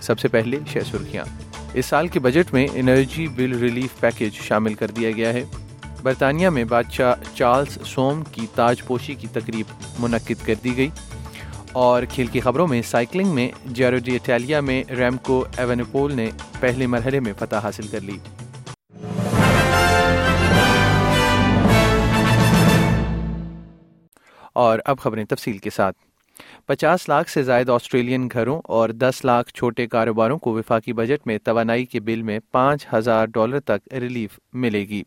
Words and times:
سب 0.00 0.18
سے 0.18 0.28
پہلے 0.28 0.58
شہ 0.66 0.78
سرخیاں۔ 0.90 1.24
اس 1.74 1.86
سال 1.86 2.08
کے 2.08 2.20
بجٹ 2.20 2.54
میں 2.54 2.66
انرجی 2.74 3.26
بل 3.26 3.58
ریلیف 3.58 4.00
پیکیج 4.00 4.32
شامل 4.34 4.74
کر 4.74 4.90
دیا 4.90 5.10
گیا 5.10 5.32
ہے۔ 5.32 5.44
برطانیہ 6.02 6.48
میں 6.48 6.64
بادشاہ 6.64 7.14
چارلز 7.34 7.78
سوم 7.86 8.22
کی 8.32 8.46
تاج 8.54 8.86
پوشی 8.86 9.14
کی 9.14 9.26
تقریب 9.32 9.66
منعقد 9.98 10.46
کر 10.46 10.54
دی 10.64 10.76
گئی۔ 10.76 10.88
اور 11.72 12.02
کھیل 12.10 12.26
کی 12.26 12.40
خبروں 12.40 12.66
میں 12.66 12.82
سائیکلنگ 12.82 13.28
میں 13.28 13.48
جیروڈی 13.66 14.14
اٹالیا 14.14 14.60
میں 14.60 14.84
ریمکو 14.90 15.44
ایونپول 15.56 16.14
نے 16.14 16.30
پہلے 16.60 16.86
مرحلے 16.86 17.20
میں 17.20 17.32
فتح 17.38 17.56
حاصل 17.56 17.86
کر 17.86 18.00
لی۔ 18.00 18.18
اور 24.52 24.78
اب 24.84 24.98
خبریں 24.98 25.24
تفصیل 25.24 25.58
کے 25.58 25.70
ساتھ۔ 25.70 26.09
پچاس 26.66 27.08
لاکھ 27.08 27.30
سے 27.30 27.42
زائد 27.42 27.70
آسٹریلین 27.70 28.28
گھروں 28.32 28.60
اور 28.64 28.88
دس 28.88 29.24
لاکھ 29.24 29.52
چھوٹے 29.54 29.86
کاروباروں 29.86 30.38
کو 30.38 30.52
وفاقی 30.52 30.92
بجٹ 30.92 31.26
میں 31.26 31.38
توانائی 31.44 31.84
کے 31.84 32.00
بل 32.00 32.22
میں 32.22 32.38
پانچ 32.52 32.86
ہزار 32.92 33.26
ڈالر 33.26 33.60
تک 33.60 33.94
ریلیف 33.94 34.40
ملے 34.52 34.80
گی۔ 34.80 35.02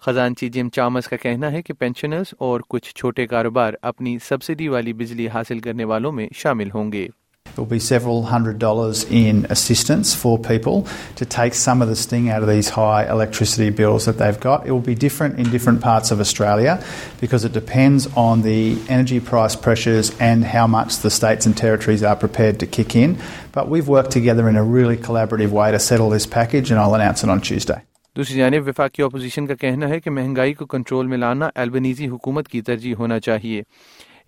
خزانچی 0.00 0.48
جم 0.48 0.68
چامس 0.68 1.08
کا 1.08 1.16
کہنا 1.16 1.52
ہے 1.52 1.62
کہ 1.62 1.74
پینشنرز 1.74 2.34
اور 2.38 2.60
کچھ 2.68 2.94
چھوٹے 2.94 3.26
کاروبار 3.26 3.74
اپنی 3.82 4.18
سبسڈی 4.18 4.68
والی 4.68 4.92
بجلی 4.92 5.28
حاصل 5.28 5.58
کرنے 5.58 5.84
والوں 5.84 6.12
میں 6.12 6.28
شامل 6.34 6.70
ہوں 6.74 6.92
گے۔ 6.92 7.08
There 7.54 7.62
will 7.62 7.70
be 7.70 7.78
several 7.78 8.22
hundred 8.24 8.58
dollars 8.58 9.04
in 9.04 9.46
assistance 9.50 10.14
for 10.14 10.38
people 10.38 10.86
to 11.16 11.26
take 11.26 11.52
some 11.52 11.82
of 11.82 11.88
the 11.88 11.96
sting 11.96 12.30
out 12.30 12.42
of 12.42 12.48
these 12.48 12.70
high 12.70 13.04
electricity 13.10 13.68
bills 13.68 14.06
that 14.06 14.16
they've 14.16 14.40
got. 14.40 14.66
It 14.66 14.72
will 14.72 14.80
be 14.80 14.94
different 14.94 15.38
in 15.38 15.50
different 15.50 15.82
parts 15.82 16.10
of 16.10 16.18
Australia 16.18 16.82
because 17.20 17.44
it 17.44 17.52
depends 17.52 18.08
on 18.16 18.40
the 18.40 18.78
energy 18.88 19.20
price 19.20 19.54
pressures 19.54 20.12
and 20.18 20.44
how 20.44 20.66
much 20.66 20.98
the 21.00 21.10
states 21.10 21.44
and 21.44 21.54
territories 21.54 22.02
are 22.02 22.16
prepared 22.16 22.58
to 22.60 22.66
kick 22.66 22.96
in. 22.96 23.18
But 23.52 23.68
we've 23.68 23.88
worked 23.88 24.12
together 24.12 24.48
in 24.48 24.56
a 24.56 24.64
really 24.64 24.96
collaborative 24.96 25.50
way 25.50 25.70
to 25.72 25.78
settle 25.78 26.08
this 26.08 26.26
package 26.26 26.70
and 26.70 26.80
I'll 26.80 26.94
announce 26.94 27.22
it 27.22 27.28
on 27.28 27.42
Tuesday. 27.42 27.82
دوسری 28.16 28.36
جانب 28.36 28.66
وفاقی 28.68 29.02
opposition 29.02 29.46
کا 29.46 29.54
کہنا 29.60 29.88
ہے 29.88 29.98
کہ 30.00 30.10
مہنگائی 30.10 30.54
کو 30.54 30.66
control 30.72 31.06
میں 31.06 31.18
لانا 31.18 31.48
البنیزی 31.62 32.08
حکومت 32.08 32.48
کی 32.48 32.60
ترجیح 32.62 32.94
ہونا 32.98 33.18
چاہیے 33.20 33.62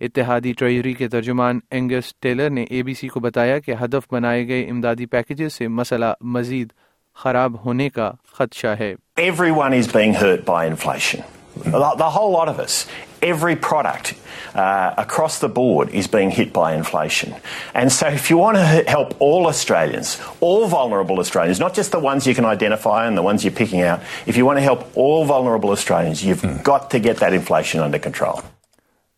اتحادی 0.01 0.53
ٹریجری 0.59 0.93
کے 0.93 1.07
ترجمان 1.09 1.59
اینگس 1.71 2.13
ٹیلر 2.21 2.49
نے 2.49 2.65
اے 2.69 2.81
بی 2.83 2.93
سی 2.93 3.07
کو 3.07 3.19
بتایا 3.19 3.59
کہ 3.65 3.75
ہدف 3.83 4.11
بنائے 4.11 4.47
گئے 4.47 4.65
امدادی 4.69 5.05
پیکجز 5.05 5.53
سے 5.53 5.67
مسئلہ 5.67 6.13
مزید 6.35 6.73
خراب 7.23 7.65
ہونے 7.65 7.89
کا 7.89 8.11
خدشہ 8.37 8.75
ہے 8.79 8.93
Everyone 9.17 9.73
is 9.73 9.87
being 9.87 10.13
hurt 10.21 10.45
by 10.45 10.61
inflation. 10.69 11.21
The 11.63 12.09
whole 12.15 12.31
lot 12.31 12.49
of 12.49 12.59
us. 12.59 12.85
Every 13.21 13.55
product 13.55 14.13
uh, 14.53 14.93
across 14.97 15.39
the 15.39 15.47
board 15.47 15.89
is 15.89 16.07
being 16.07 16.31
hit 16.31 16.51
by 16.53 16.75
inflation. 16.75 17.33
And 17.73 17.91
so 17.91 18.07
if 18.07 18.29
you 18.29 18.37
want 18.37 18.57
to 18.57 18.65
help 18.95 19.15
all 19.19 19.47
Australians, 19.47 20.19
all 20.41 20.67
vulnerable 20.67 21.19
Australians, 21.19 21.59
not 21.59 21.73
just 21.73 21.91
the 21.91 21.99
ones 21.99 22.27
you 22.27 22.35
can 22.35 22.45
identify 22.45 23.07
and 23.07 23.17
the 23.17 23.23
ones 23.23 23.43
you're 23.45 23.53
picking 23.53 23.81
out, 23.81 24.01
if 24.25 24.37
you 24.37 24.45
want 24.45 24.57
to 24.57 24.61
help 24.61 24.85
all 24.95 25.25
vulnerable 25.25 25.69
Australians, 25.69 26.23
you've 26.23 26.41
mm. 26.41 26.61
got 26.63 26.91
to 26.91 26.99
get 26.99 27.17
that 27.17 27.33
inflation 27.33 27.79
under 27.79 27.97
control. 27.99 28.43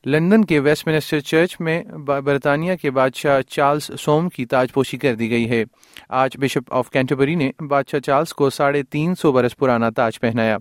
London 0.07 0.45
کے 0.45 0.59
waste 0.59 0.87
minister 0.87 1.19
church 1.19 1.55
میں 1.59 1.83
برطانیہ 2.23 2.75
کے 2.75 2.91
بادشاہ 2.91 3.41
Charles 3.41 3.91
سوم 3.99 4.29
کی 4.29 4.45
تاج 4.45 4.71
پوشی 4.73 4.97
کر 4.97 5.15
دی 5.15 5.29
گئی 5.29 5.49
ہے۔ 5.49 5.63
آج 6.09 6.37
بشپ 6.37 6.73
آف 6.73 6.89
کینٹبری 6.89 7.35
نے 7.35 7.51
بادشاہ 7.67 7.99
چارلز 7.99 8.33
کو 8.33 8.49
ساڑھے 8.49 8.83
تین 8.83 9.15
سو 9.15 9.31
برس 9.31 9.57
پرانا 9.57 9.89
تاج 9.89 10.19
پہنایا۔ 10.19 10.57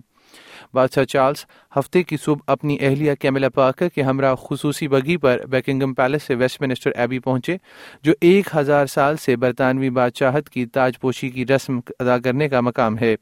بادشاہ 0.73 1.03
چارلز 1.03 1.45
ہفتے 1.79 2.03
کی 2.03 2.17
صبح 2.17 2.39
اپنی 2.47 2.77
اہلیہ 2.81 3.13
کیملا 3.13 3.49
پاکر 3.49 3.89
کے 3.89 4.01
ہمراہ 4.01 4.35
خصوصی 4.35 4.87
بگی 4.87 5.17
پر 5.17 5.45
بیکنگم 5.45 5.93
پیلس 5.93 6.23
سے 6.23 6.35
ویسٹ 6.35 6.61
منسٹر 6.61 6.91
ایبی 6.95 7.19
پہنچے، 7.19 7.57
جو 8.03 8.13
ایک 8.21 8.55
ہزار 8.55 8.85
سال 8.85 9.17
سے 9.17 9.35
برطانوی 9.35 9.89
بادشاہت 9.89 10.49
کی 10.49 10.65
تاج 10.65 10.99
پوشی 10.99 11.29
کی 11.29 11.45
رسم 11.45 11.79
ادا 11.99 12.17
کرنے 12.17 12.49
کا 12.49 12.61
مقام 12.61 12.97
ہے۔ 12.97 13.15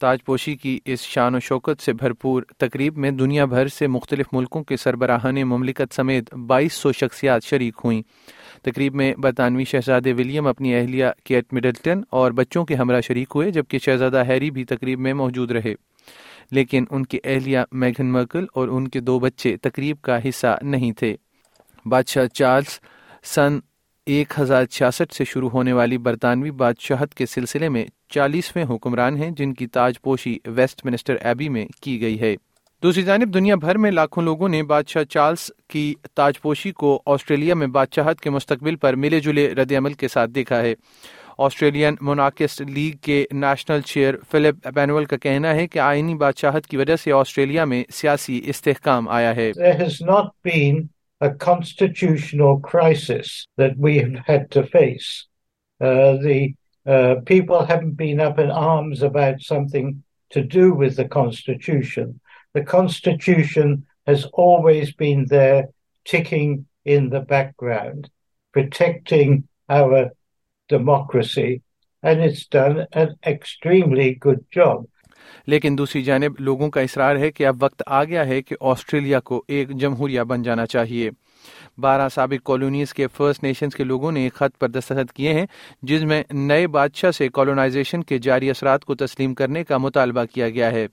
تاج 0.00 0.24
پوشی 0.24 0.56
کی 0.56 0.78
اس 0.84 1.00
شان 1.00 1.34
و 1.34 1.40
شوکت 1.40 1.82
سے 1.82 1.92
بھرپور 1.92 2.42
تقریب 2.58 2.98
میں 2.98 3.10
دنیا 3.10 3.44
بھر 3.44 3.68
سے 3.68 3.86
مختلف 3.86 4.26
ملکوں 4.32 4.64
کے 4.64 4.76
سربراہان 4.76 5.34
مملکت 5.34 5.94
سمیت 5.94 6.34
بائیس 6.34 6.72
سو 6.72 6.92
شخصیات 6.92 7.44
شریک 7.44 7.74
ہوئیں۔ 7.84 8.02
تقریب 8.62 8.94
میں 8.94 9.14
برطانوی 9.14 9.64
شہزادے 9.64 10.12
ولیم 10.12 10.46
اپنی 10.46 10.74
اہلیہ 10.74 11.06
کیٹ 11.24 11.44
مڈلٹن 11.52 12.00
اور 12.10 12.30
بچوں 12.30 12.64
کے 12.64 12.74
ہمراہ 12.74 13.00
شریک 13.00 13.28
ہوئے، 13.34 13.50
جبکہ 13.50 13.78
شہزادہ 13.78 14.24
ہیری 14.26 14.50
بھی 14.50 14.64
تقریب 14.64 15.00
میں 15.00 15.14
موجود 15.14 15.50
رہے۔ 15.50 15.74
لیکن 16.50 16.84
ان 16.90 17.06
کی 17.06 17.18
اہلیہ 17.24 17.58
میگن 17.72 18.06
مرکل 18.06 18.44
اور 18.54 18.68
ان 18.68 18.88
کے 18.88 19.00
دو 19.00 19.18
بچے 19.18 19.56
تقریب 19.56 19.96
کا 20.00 20.28
حصہ 20.28 20.58
نہیں 20.62 20.92
تھے۔ 20.92 21.16
بادشاہ 21.86 22.26
چارلز 22.26 22.80
سن 23.24 23.58
ایک 24.06 24.32
ہزار 24.40 24.64
چھیاسٹھ 24.64 25.14
سے 25.14 25.24
شروع 25.24 25.50
ہونے 25.50 25.72
والی 25.72 25.98
برطانوی 25.98 26.50
بادشاہت 26.50 27.14
کے 27.14 27.26
سلسلے 27.26 27.68
میں 27.68 27.84
چالیسویں 28.08 28.64
حکمران 28.64 29.16
ہیں 29.16 29.30
جن 29.30 29.54
کی 29.54 29.66
تاج 29.66 30.00
پوشی 30.02 30.38
ویسٹ 30.46 30.84
منسٹر 30.84 31.16
ایبی 31.20 31.48
میں 31.48 31.66
کی 31.80 32.00
گئی 32.00 32.20
ہے۔ 32.20 32.36
دوسری 32.82 33.02
جانب 33.02 33.34
دنیا 33.34 33.54
بھر 33.54 33.78
میں 33.78 33.90
لاکھوں 33.90 34.22
لوگوں 34.22 34.48
نے 34.48 34.62
بادشاہ 34.62 35.04
چارلز 35.04 35.50
کی 35.68 35.94
تاج 36.14 36.40
پوشی 36.40 36.72
کو 36.72 37.02
آسٹریلیا 37.06 37.54
میں 37.54 37.66
بادشاہت 37.66 38.20
کے 38.20 38.30
مستقبل 38.30 38.76
پر 38.76 38.96
ملے 38.96 39.20
جلے 39.20 39.54
رد 39.54 39.72
عمل 39.72 39.92
کے 39.92 40.08
ساتھ 40.08 40.30
دیکھا 40.30 40.62
ہے۔ 40.62 40.74
آسٹریلین 41.38 41.94
موناکسٹ 42.00 42.62
لیگ 42.62 42.96
کے 43.02 43.24
نیشنل 43.32 43.80
چیئر 43.80 44.14
فلپ 44.30 44.56
اپینول 44.64 45.04
کا 45.04 45.16
کہنا 45.16 45.54
ہے 45.54 45.66
کہ 45.66 45.78
آئینی 45.78 46.14
بادشاہت 46.14 46.66
کی 46.66 46.76
وجہ 46.76 46.96
سے 46.96 47.12
آسٹریلیا 47.12 47.64
میں 47.64 47.84
سیاسی 47.92 48.40
استحکام 48.44 49.08
آیا 49.08 49.36
ہے۔ 49.36 49.52
A 51.20 51.30
constitutional 51.30 52.60
crisis 52.60 53.46
that 53.56 53.76
we 53.78 53.98
have 53.98 54.16
had 54.26 54.50
to 54.50 54.66
face. 54.66 55.26
Uh, 55.80 56.16
the 56.16 56.54
uh, 56.86 57.16
people 57.24 57.64
haven't 57.64 57.96
been 57.96 58.20
up 58.20 58.38
in 58.38 58.50
arms 58.50 59.02
about 59.02 59.40
something 59.40 60.02
to 60.30 60.42
do 60.42 60.72
with 60.72 60.96
the 60.96 61.08
Constitution. 61.08 62.20
The 62.54 62.62
Constitution 62.62 63.86
has 64.06 64.24
always 64.32 64.94
been 64.94 65.26
there, 65.28 65.68
ticking 66.04 66.66
in 66.84 67.10
the 67.10 67.20
background, 67.20 68.08
protecting 68.52 69.48
our 69.68 70.10
democracy, 70.68 71.62
and 72.02 72.20
it's 72.20 72.46
done 72.46 72.86
an 72.92 73.16
extremely 73.26 74.14
good 74.14 74.44
job. 74.50 74.86
لیکن 75.46 75.78
دوسری 75.78 76.02
جانب 76.02 76.32
لوگوں 76.38 76.70
کا 76.70 76.80
اصرار 76.80 77.16
ہے 77.16 77.30
کہ 77.30 77.46
اب 77.46 77.56
وقت 77.60 77.82
آ 77.86 78.04
گیا 78.04 78.26
ہے 78.26 78.42
کہ 78.42 78.56
آسٹریلیا 78.60 79.20
کو 79.20 79.44
ایک 79.48 79.70
جمہوریہ 79.70 80.20
بن 80.20 80.42
جانا 80.42 80.66
چاہیے۔ 80.66 81.10
بارہ 81.78 82.08
سابق 82.08 82.46
کالونیز 82.46 82.94
کے 82.94 83.06
فرسٹ 83.16 83.42
نیشنز 83.42 83.74
کے 83.74 83.84
لوگوں 83.84 84.12
نے 84.12 84.22
ایک 84.22 84.34
خط 84.34 84.58
پر 84.58 84.68
دستخط 84.68 85.12
کیے 85.12 85.34
ہیں 85.34 85.46
جس 85.82 86.02
میں 86.02 86.22
نئے 86.30 86.66
بادشاہ 86.66 87.10
سے 87.10 87.28
کالونائزیشن 87.28 88.02
کے 88.02 88.18
جاری 88.18 88.50
اثرات 88.50 88.84
کو 88.84 88.94
تسلیم 88.94 89.34
کرنے 89.34 89.64
کا 89.64 89.78
مطالبہ 89.78 90.24
کیا 90.24 90.50
گیا 90.50 90.70
ہے۔ 90.70 90.86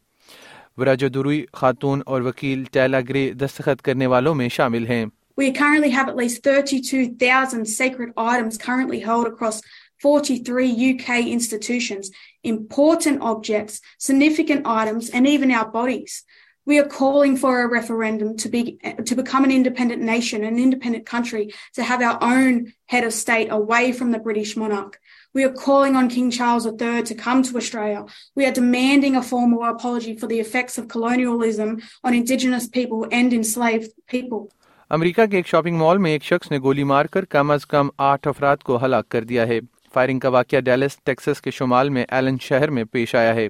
وراجدروئی 0.78 1.46
خاتون 1.54 2.02
اور 2.06 2.22
وکیل 2.22 2.64
ٹیلا 2.72 3.00
گرے 3.10 3.34
دستخط 3.34 3.82
کرنے 3.82 4.08
والوں 4.08 4.36
میں 4.36 4.50
شامل 4.50 4.88
ہیں۔ 4.88 5.06
We 5.42 5.50
currently 5.50 5.92
have 5.94 6.10
at 6.10 6.16
least 6.16 6.52
32,000 6.52 7.63
sacred 7.81 8.34
items 8.34 8.54
currently 8.69 9.00
held 9.10 9.25
across 9.25 9.60
43 10.07 10.68
UK 10.68 11.16
institutions, 11.16 12.02
important 12.44 13.22
objects, 13.22 13.81
significant 13.98 14.66
items, 14.66 15.10
and 15.10 15.28
even 15.28 15.51
our 15.51 15.69
bodies. 15.69 16.24
We 16.66 16.80
are 16.80 16.88
calling 16.88 17.36
for 17.36 17.62
a 17.62 17.68
referendum 17.68 18.38
to 18.38 18.48
be 18.50 18.80
to 19.06 19.16
become 19.16 19.44
an 19.44 19.51
independent 19.51 20.01
nation, 20.01 20.45
an 20.45 20.57
independent 20.57 21.06
country, 21.06 21.54
to 21.74 21.84
have 21.84 22.01
our 22.01 22.18
own 22.22 22.72
head 22.86 23.04
of 23.04 23.13
state 23.13 23.50
away 23.51 23.92
from 23.92 24.12
the 24.12 24.19
British 24.19 24.56
monarch. 24.56 24.98
We 25.34 25.44
are 25.44 25.51
calling 25.51 25.98
on 25.98 26.07
King 26.07 26.31
Charles 26.31 26.66
III 26.66 27.04
to 27.04 27.16
come 27.16 27.44
to 27.44 27.57
Australia. 27.57 28.06
We 28.36 28.45
are 28.45 28.51
demanding 28.51 29.18
a 29.18 29.22
formal 29.22 29.63
apology 29.63 30.16
for 30.16 30.28
the 30.28 30.40
effects 30.40 30.78
of 30.78 30.88
colonialism 30.88 31.81
on 32.04 32.13
Indigenous 32.13 32.68
people 32.68 33.07
and 33.12 33.34
enslaved 33.34 33.92
people. 34.07 34.48
امریکہ 34.90 35.25
کے 35.25 35.38
ایک 35.38 35.48
shopping 35.48 35.78
mall 35.78 35.98
میں 35.98 36.12
ایک 36.12 36.24
شخص 36.24 36.51
نے 36.51 36.57
گولی 36.63 36.84
مار 36.84 37.06
کر 37.13 37.25
کم 37.25 37.51
از 37.51 37.66
کم 37.66 37.88
آٹھ 38.07 38.28
افراد 38.28 38.57
کو 38.63 38.78
ہلاک 38.81 39.10
کر 39.10 39.24
دیا 39.24 39.48
ہے 39.48 39.60
فائرنگ 39.94 40.19
کا 40.19 40.30
واقعہ 40.30 40.60
ڈیلس 40.60 40.98
ٹیکسس 41.04 41.42
کے 41.42 41.51
شمال 41.51 41.90
میں 41.90 42.06
ایلن 42.10 42.38
شہر 42.42 42.69
میں 42.69 42.84
پیش 42.92 43.16
آیا 43.16 43.36
ہے 43.36 43.48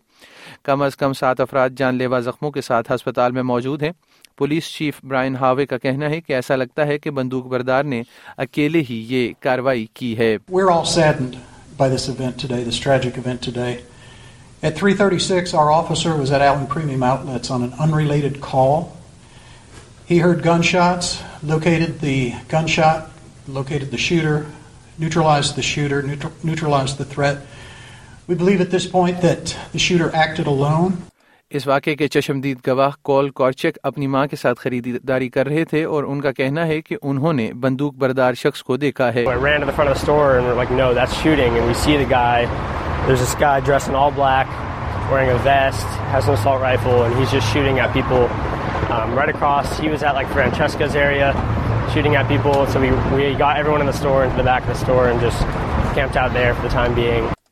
کم 0.64 0.82
از 0.82 0.98
کم 0.98 1.14
سات 1.14 1.40
افراد 1.40 1.78
جان 1.78 1.96
لیوا 1.96 2.20
زخموں 2.20 2.52
کے 2.52 2.62
ساتھ 2.62 2.92
ہسپتال 2.92 3.32
میں 3.32 3.44
موجود 3.44 3.84
ہیں 3.84 3.92
پولیس 4.38 4.72
چیف 4.74 5.00
برائن 5.04 5.36
ہاوے 5.36 5.66
کا 5.66 5.78
کہنا 5.78 6.10
ہے 6.10 6.22
کہ 6.22 6.34
ایسا 6.34 6.56
لگتا 6.56 6.88
ہے 6.88 6.98
کہ 6.98 7.12
بندوق 7.12 7.48
بردار 7.48 7.84
نے 7.84 8.02
اکیلے 8.38 8.82
ہی 8.90 9.04
یہ 9.10 9.34
کاروائی 9.40 9.86
کی 9.94 10.18
ہے 10.18 10.36
by 11.78 11.90
this 11.90 12.08
event 12.08 12.40
today, 12.40 12.64
this 12.64 12.78
tragic 12.78 13.18
event 13.18 13.42
today. 13.42 13.84
At 14.64 14.76
3:36, 14.76 15.54
our 15.54 15.72
officer 15.72 16.16
was 16.16 16.32
at 16.32 16.42
Allen 16.42 16.68
Premium 16.68 17.04
Outlets 17.04 17.50
on 17.50 17.64
an 17.64 17.74
unrelated 17.76 18.40
call. 18.42 18.96
He 20.06 20.20
heard 20.20 20.44
gunshots, 20.44 21.22
located 21.44 22.00
the 22.00 22.36
gunshot, 22.48 23.10
located 23.50 23.92
the 23.92 23.98
shooter, 23.98 24.46
neutralized 25.00 25.56
the 25.56 25.62
shooter, 25.62 26.02
neutralized 26.44 26.98
the 26.98 27.06
threat. 27.16 27.36
We 28.30 28.36
believe 28.36 28.62
at 28.62 28.72
this 28.72 28.86
point 28.92 29.22
that 29.22 29.56
the 29.74 29.80
shooter 29.80 30.10
acted 30.16 30.48
alone. 30.48 30.92
اس 31.50 31.68
واقعے 31.68 31.96
کے 31.96 32.08
چشمدید 32.08 32.58
گواہ 32.68 32.90
کول 33.02 33.30
کورچک 33.30 33.78
اپنی 33.84 34.08
ماں 34.08 34.28
کے 34.28 34.36
ساتھ 34.36 34.60
خریداری 34.60 35.30
کر 35.30 35.48
رہے 35.48 35.66
تھے 35.66 35.84
اور 35.84 36.04
ان 36.04 36.22
کا 36.22 36.32
کہنا 36.32 36.68
ہے 36.68 36.82
کہ 36.82 36.98
انہوں 37.02 37.34
نے 37.34 37.54
بندوق 37.54 37.94
بردار 37.94 38.34
شخص 38.34 38.64
کو 38.64 38.78
دیکھا 38.78 39.14
ہے۔ 39.14 39.24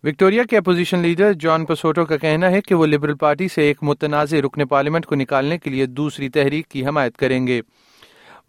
وکٹوریا 0.04 0.44
کے 0.44 0.58
اپوزیشن 0.58 1.00
لیڈر 1.00 1.34
جان 1.34 1.66
پسوٹو 1.66 2.06
کا 2.06 2.18
کہنا 2.18 2.52
ہے 2.52 2.62
کہ 2.62 2.76
وہ 2.76 2.86
لبرل 2.86 3.16
پارٹی 3.16 3.48
سے 3.48 3.62
ایک 3.62 3.78
متنازع 3.82 4.38
رکن 4.38 4.68
پارلیمنٹ 4.68 5.06
کو 5.06 5.16
نکالنے 5.16 5.58
کے 5.58 5.70
لیے 5.70 5.86
دوسری 5.86 6.30
تحریک 6.30 6.68
کی 6.68 6.86
حمایت 6.86 7.18
کریں 7.18 7.48
گے۔ 7.48 7.62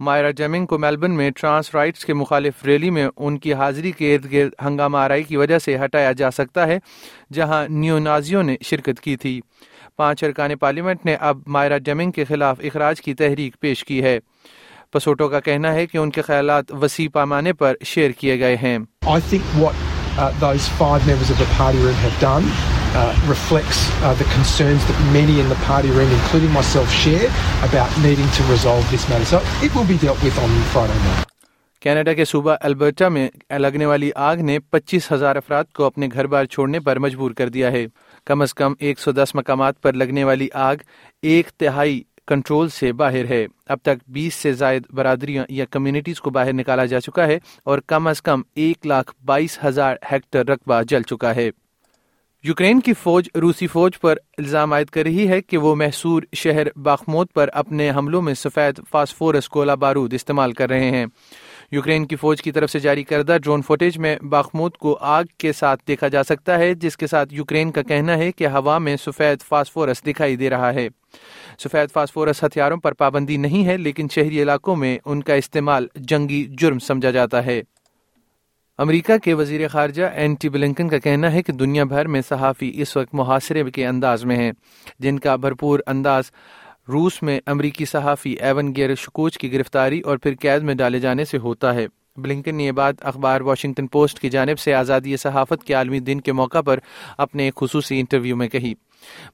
مائرا 0.01 0.31
جیمنگ 0.31 0.67
کو 0.67 0.79
میلبرن 0.79 1.11
میں 1.11 1.31
ٹرانس 1.31 1.75
رائٹس 1.75 2.05
کے 2.05 2.15
مخالف 2.15 2.65
ریلی 2.65 2.91
میں 2.91 3.09
ان 3.17 3.39
کی 3.39 3.55
حاضری 3.55 3.93
کے 3.93 4.15
ارد 4.15 4.33
گرد 4.33 4.53
ہنگامہ 4.65 4.99
آرائی 4.99 5.23
کی 5.23 5.37
وجہ 5.37 5.59
سے 5.59 5.77
ہٹایا 5.85 6.13
جا 6.13 6.31
سکتا 6.31 6.67
ہے، 6.67 6.79
جہاں 7.33 7.69
نیو 7.69 7.99
نازیوں 7.99 8.43
نے 8.43 8.57
شرکت 8.63 9.01
کی 9.01 9.17
تھی۔ 9.17 9.41
پانچ 9.97 10.25
ارکان 10.25 10.57
پارلیمنٹ 10.57 11.07
نے 11.07 11.17
اب 11.21 11.39
مائرا 11.47 11.79
جیمنگ 11.79 12.11
کے 12.11 12.25
خلاف 12.25 12.61
اخراج 12.65 13.01
کی 13.01 13.15
تحریک 13.15 13.61
پیش 13.61 13.85
کی 13.85 14.03
ہے۔ 14.03 14.19
پسوٹو 14.93 15.29
کا 15.29 15.41
کہنا 15.41 15.73
ہے 15.75 15.87
کہ 15.87 15.99
ان 15.99 16.11
کے 16.11 16.23
خیالات 16.23 16.73
وسیع 16.83 17.09
پیمانے 17.13 17.53
پر 17.55 17.75
شیئر 17.85 18.11
کیے 18.19 18.39
گئے 18.41 18.57
ہیں 18.57 18.79
uh, 20.15 20.31
those 20.41 20.69
five 20.71 21.07
members 21.07 21.31
of 21.31 21.39
the 21.39 21.47
party 21.57 21.79
room 21.79 21.95
have 21.97 22.21
done 22.21 22.45
uh, 22.95 23.17
reflects 23.27 23.89
uh, 24.03 24.15
the 24.15 24.25
concerns 24.27 24.85
that 24.87 24.99
many 25.13 25.41
in 25.41 25.49
the 25.49 25.59
party 25.67 25.91
room, 25.91 26.11
including 26.13 26.53
myself, 26.53 26.91
share 26.93 27.29
about 27.63 27.91
needing 27.99 28.29
to 28.31 28.43
resolve 28.45 28.89
this 28.91 29.09
matter. 29.09 29.25
So 29.27 29.41
it 29.63 29.75
will 29.75 29.87
be 29.87 29.99
dealt 29.99 30.23
with 30.23 30.39
on 30.39 30.51
Friday 30.73 30.99
night. 31.03 31.29
Canada 31.83 32.13
کے 32.13 32.25
صوبہ 32.25 32.55
Alberta 32.61 33.09
میں 33.09 33.29
لگنے 33.59 33.87
والی 33.87 34.11
آگ 34.17 34.43
نے 34.45 34.59
پچیس 34.71 35.11
ہزار 35.13 35.37
افراد 35.37 35.65
کو 35.75 35.85
اپنے 35.85 36.09
گھر 36.13 36.27
بار 36.27 36.45
چھوڑنے 36.45 36.81
پر 36.81 36.99
مجبور 36.99 37.31
کر 37.39 37.49
دیا 37.49 37.73
ہے 37.73 37.85
کم 38.27 38.43
از 38.43 38.55
کم 38.55 38.75
ایک 38.79 38.99
سو 38.99 39.13
دس 39.13 39.35
مقامات 39.35 39.81
پر 39.83 39.93
لگنے 39.93 40.25
والی 40.25 40.49
آگ 40.67 40.85
ایک 41.23 41.51
تہائی 41.59 42.03
کنٹرول 42.27 42.69
سے 42.69 42.93
باہر 42.93 43.25
ہے۔ 43.31 43.47
اب 43.67 43.79
تک 43.83 44.05
بیس 44.09 44.35
سے 44.35 44.53
زائد 44.53 44.83
برادریاں 44.91 45.45
یا 45.49 45.65
کمیونٹیز 45.71 46.21
کو 46.21 46.31
باہر 46.31 46.53
نکالا 46.53 46.85
جا 46.85 47.01
چکا 47.01 47.27
ہے 47.27 47.39
اور 47.65 47.79
کم 47.79 48.07
از 48.07 48.23
کم 48.23 48.43
ایک 48.55 48.87
لاکھ 48.87 49.15
بائیس 49.25 49.59
ہزار 49.65 49.97
ہیکٹر 50.13 50.47
رقبہ 50.47 50.83
جل 50.89 51.03
چکا 51.03 51.35
ہے۔ 51.35 51.51
یوکرین 52.45 52.81
کی 52.81 52.93
فوج، 52.95 53.29
روسی 53.35 53.67
فوج 53.67 54.01
پر 54.01 54.17
الزام 54.39 54.73
عائد 54.73 54.87
کر 54.87 55.03
رہی 55.03 55.29
ہے 55.29 55.41
کہ 55.41 55.59
وہ 55.59 55.75
محصور 55.75 56.23
شہر 56.33 56.79
باخموت 56.79 57.33
پر 57.33 57.51
اپنے 57.53 57.91
حملوں 57.91 58.23
میں 58.23 58.35
سفید 58.35 58.81
فاسفورس 58.91 59.55
گولہ 59.55 59.73
بارود 59.73 60.15
استعمال 60.15 60.53
کر 60.53 60.69
رہے 60.69 60.91
ہیں۔ 60.91 61.07
یوکرین 61.71 62.07
کی 62.07 62.17
فوج 62.17 62.43
کی 62.43 62.53
طرف 62.53 62.71
سے 62.71 62.79
جاری 62.79 63.05
کردہ 63.05 63.37
ڈرون 63.43 63.63
فوٹیج 63.63 63.99
میں 63.99 64.17
باخمود 64.17 64.73
کو 64.73 64.99
آگ 65.01 65.25
کے 65.39 65.53
ساتھ 65.53 65.81
دیکھا 65.89 66.09
جا 66.09 66.23
سکتا 66.23 66.59
ہے، 66.59 66.75
جس 66.75 66.97
کے 66.97 67.07
ساتھ 67.07 67.35
یوکرین 67.35 67.71
کا 67.71 67.83
کہنا 67.83 68.19
ہے 68.19 68.33
کہ 68.33 68.47
ہوا 68.47 68.79
میں 68.79 68.97
سفید 68.97 69.43
فاسفورس 69.43 70.07
دکھائی 70.07 70.37
دے 70.37 70.51
رہا 70.51 70.75
ہے۔ 70.75 70.89
سفید 71.59 71.93
فاسفورس 71.93 72.45
ہتھیاروں 72.45 72.77
پر 72.77 72.93
پابندی 72.93 73.37
نہیں 73.37 73.67
ہے، 73.67 73.77
لیکن 73.77 74.07
شہری 74.15 74.43
علاقوں 74.43 74.77
میں 74.77 74.99
ان 75.05 75.23
کا 75.23 75.35
استعمال 75.35 75.87
جنگی 75.95 76.45
جرم 76.45 76.79
سمجھا 76.79 77.11
جاتا 77.11 77.47
ہے۔ 77.47 77.63
امریکہ 78.79 79.17
کے 79.19 79.35
وزیر 79.35 79.69
خارجہ 79.69 80.05
اینٹی 80.05 80.49
بلنکن 80.49 80.89
کا 80.89 80.99
کہنا 80.99 81.33
ہے 81.33 81.43
کہ 81.43 81.53
دنیا 81.53 81.85
بھر 81.85 82.07
میں 82.07 82.23
صحافی 82.29 82.73
اس 82.75 82.97
وقت 82.97 83.15
محاصرے 83.15 83.71
کے 83.71 83.87
انداز 83.87 84.25
میں 84.25 84.37
ہیں، 84.37 84.53
جن 84.99 85.19
کا 85.19 85.37
بھرپور 85.37 85.81
انداز 85.87 86.31
روس 86.89 87.23
میں 87.23 87.41
امریکی 87.47 87.85
صحافی 87.85 88.33
ایون 88.33 88.77
گیر 88.77 88.95
شکوچ 88.95 89.39
کی 89.39 89.53
گرفتاری 89.53 90.01
اور 90.01 90.17
پھر 90.17 90.35
قید 90.41 90.63
میں 90.63 90.75
ڈالے 90.75 90.99
جانے 90.99 91.25
سے 91.25 91.39
ہوتا 91.39 91.75
ہے۔ 91.75 91.87
بلنکن 92.17 92.55
نے 92.55 92.65
یہ 92.65 92.73
بات 92.73 92.95
اخبار 93.01 93.41
واشنگٹن 93.41 93.87
پوسٹ 93.87 94.21
کی 94.21 94.31
جانب 94.31 94.59
سے 94.59 94.75
آزادی 94.75 95.17
صحافت 95.17 95.65
کے 95.65 95.75
عالمی 95.75 96.01
دن 96.01 96.21
کے 96.21 96.33
موقع 96.33 96.61
پر 96.61 96.79
اپنے 97.19 97.45
ایک 97.45 97.55
خصوصی 97.55 98.01
انٹرویو 98.01 98.37
میں 98.37 98.49
کہی۔ 98.49 98.75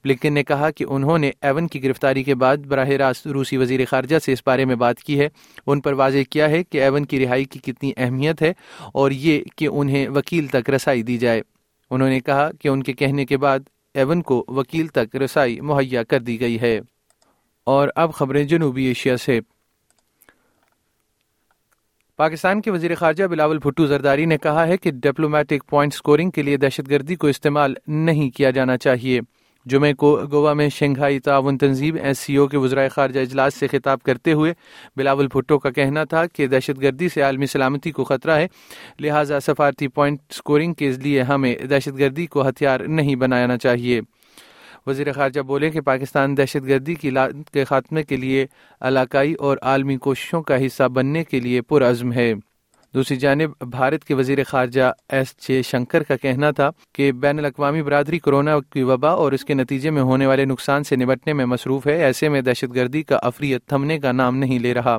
بلنکن 0.05 0.35
نے 0.35 0.43
کہا 0.45 0.71
کہ 0.71 0.85
انہوں 0.89 1.19
نے 1.19 1.31
ایون 1.43 1.67
کی 1.67 1.85
گرفتاری 1.85 2.23
کے 2.23 2.35
بعد 2.35 2.57
براہ 2.57 2.89
راست 2.89 3.27
روسی 3.27 3.57
وزیر 3.57 3.81
خارجہ 3.85 4.19
سے 4.19 4.33
اس 4.33 4.43
بارے 4.47 4.65
میں 4.65 4.75
بات 4.75 4.99
کی 4.99 5.21
ہے۔ 5.21 5.29
ان 5.67 5.81
پر 5.81 5.93
واضح 5.93 6.19
کیا 6.31 6.51
ہے 6.51 6.65
کہ 6.65 6.83
ایون 6.83 7.05
کی 7.05 7.27
رہائی 7.27 7.45
کی 7.45 7.59
کتنی 7.59 7.93
اہمیت 7.97 8.43
ہے 8.43 8.53
اور 8.93 9.11
یہ 9.11 9.43
کہ 9.57 9.69
انہیں 9.73 10.09
وکیل 10.09 10.47
تک 10.47 10.71
رسائی 10.71 11.03
دی 11.03 11.19
جائے۔ 11.19 11.43
انہوں 11.91 12.09
نے 12.09 12.21
کہا 12.21 12.51
کہ 12.61 12.69
ان 12.69 12.83
کے 12.83 12.93
کہنے 12.93 13.27
کے 13.27 13.37
بعد 13.37 13.59
ایون 13.95 14.23
کو 14.23 14.45
وکیل 14.49 14.87
تک 14.87 15.17
رسائی 15.17 15.61
مہیا 15.61 16.03
کر 16.03 16.21
دی 16.21 16.41
گئی 16.41 16.61
ہے۔ 16.61 16.81
اور 17.65 17.89
اب 17.95 18.15
خبریں 18.15 18.45
جنوبی 18.45 18.85
ایشیا 18.85 19.17
سے۔ 19.17 19.41
پاکستان 22.19 22.61
کے 22.61 22.71
وزیر 22.71 22.95
خارجہ 22.95 23.25
بلاول 23.25 23.59
بھٹو 23.59 23.87
زرداری 23.87 24.25
نے 24.25 24.39
کہا 24.39 24.67
ہے 24.67 24.77
کہ 24.77 24.91
ڈپلومیٹک 24.91 25.67
پوائنٹ 25.67 25.95
سکورنگ 25.95 26.31
کے 26.31 26.43
لیے 26.43 26.57
دہشت 26.57 26.91
گردی 26.91 27.17
کو 27.17 27.27
استعمال 27.27 27.75
نہیں 27.87 28.31
کیا 28.31 28.51
جانا 28.51 28.77
چاہیے۔ 28.77 29.21
جمعے 29.67 29.93
کو 29.95 30.21
گوا 30.33 30.53
میں 30.53 30.69
شنگھائی 30.69 31.21
تعاون 31.21 31.59
تنظیم 31.59 31.97
ایس 32.03 32.19
سی 32.19 32.37
او 32.37 32.47
کے 32.47 32.57
وزرائے 32.57 32.89
خارجہ 32.89 33.21
اجلاس 33.21 33.55
سے 33.55 33.67
خطاب 33.67 34.03
کرتے 34.03 34.33
ہوئے 34.33 34.53
بلاول 34.97 35.27
بھٹو 35.27 35.59
کا 35.59 35.71
کہنا 35.71 36.05
تھا 36.05 36.27
کہ 36.27 36.47
دہشت 36.47 36.83
گردی 36.83 37.09
سے 37.09 37.23
عالمی 37.23 37.47
سلامتی 37.47 37.91
کو 37.91 38.05
خطرہ 38.05 38.37
ہے، 38.37 38.47
لہٰذا 39.01 39.41
سفارتی 39.41 39.89
پوائنٹ 39.89 40.21
سکورنگ 40.31 40.75
کے 40.75 40.91
لیے 40.91 41.23
ہمیں 41.23 41.55
دہشت 41.71 41.99
گردی 41.99 42.27
کو 42.27 42.49
ہتھیار 42.49 42.81
نہیں 42.81 43.15
بنانا 43.15 43.59
چاہیے۔ 43.59 44.01
وزیر 44.87 45.13
خارجہ 45.13 45.41
بولے 45.41 45.71
کہ 45.71 45.81
پاکستان 45.81 46.37
دہشت 46.37 46.69
گردی 46.69 46.95
کی 46.95 47.11
کے 47.53 47.65
خاتمے 47.65 48.03
کے 48.03 48.17
لیے 48.17 48.47
علاقائی 48.81 49.35
اور 49.35 49.57
عالمی 49.63 49.97
کوششوں 49.97 50.43
کا 50.43 50.67
حصہ 50.67 50.83
بننے 50.83 51.25
کے 51.25 51.41
لیے 51.41 51.63
پرعزم 51.63 52.13
ہے۔ 52.13 52.35
دوسری 52.95 53.17
جانب، 53.17 53.51
بھارت 53.61 54.05
کے 54.05 54.15
وزیر 54.15 54.45
خارجہ 54.45 54.93
ایس 55.09 55.35
جے 55.49 55.63
شنکر 55.63 56.03
کا 56.03 56.17
کہنا 56.17 56.51
تھا 56.51 56.71
کہ 56.95 57.13
بین 57.13 57.39
الاقوامی 57.39 57.83
برادری 57.83 58.19
کورونا 58.19 58.61
کی 58.61 58.83
وبا 58.83 59.09
اور 59.09 59.33
اس 59.33 59.45
کے 59.45 59.55
نتیجے 59.55 59.91
میں 59.91 60.03
ہونے 60.03 60.27
والے 60.27 60.45
نقصان 60.45 60.85
سے 60.85 60.97
نمٹنے 60.97 61.33
میں 61.33 61.45
مصروف 61.45 61.87
ہے، 61.87 62.05
ایسے 62.05 62.29
میں 62.29 62.41
دہشت 62.41 62.75
گردی 62.75 63.03
کا 63.03 63.19
افریت 63.23 63.67
تھمنے 63.67 63.99
کا 63.99 64.13
نام 64.13 64.37
نہیں 64.37 64.59
لے 64.59 64.75
رہا۔ 64.75 64.99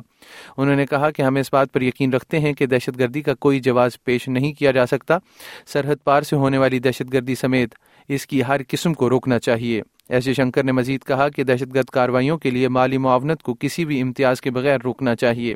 انہوں 0.56 0.76
نے 0.76 0.86
کہا 0.86 1.10
کہ 1.10 1.22
ہم 1.22 1.36
اس 1.36 1.52
بات 1.52 1.72
پر 1.72 1.82
یقین 1.82 2.12
رکھتے 2.12 2.40
ہیں 2.40 2.52
کہ 2.52 2.66
دہشت 2.66 2.98
گردی 2.98 3.20
کا 3.20 3.34
کوئی 3.34 3.60
جواز 3.60 4.02
پیش 4.04 4.28
نہیں 4.28 4.52
کیا 4.52 4.70
جا 4.70 4.86
سکتا۔ 4.86 5.18
سرحد 5.66 6.04
پار 6.04 6.22
سے 6.22 6.36
ہونے 6.36 6.58
والی 6.58 6.78
دہشت 6.78 7.12
گردی 7.12 7.34
سمیت 7.34 7.74
اس 8.10 8.26
کی 8.26 8.42
ہر 8.42 8.60
قسم 8.68 8.94
کو 8.94 9.10
روکنا 9.10 9.38
چاہیے۔ 9.38 9.82
ایس 10.08 10.24
جے 10.24 10.34
شنکر 10.34 10.64
نے 10.64 10.72
مزید 10.72 11.04
کہا 11.04 11.28
کہ 11.28 11.44
دہشت 11.44 11.74
گرد 11.74 11.84
کاروائیوں 11.84 12.38
کے 12.38 12.50
لیے 12.50 12.68
مالی 12.68 12.98
معاونت 12.98 13.42
کو 13.42 13.54
کسی 13.54 13.84
بھی 13.84 14.00
امتیاز 14.00 14.40
کے 14.40 14.50
بغیر 14.50 14.78
روکنا 14.84 15.16
چاہیے۔ 15.16 15.54